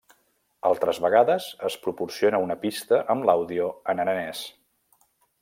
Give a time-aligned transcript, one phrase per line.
[0.69, 4.43] Altres vegades, es proporciona una pista amb l'àudio en aranès.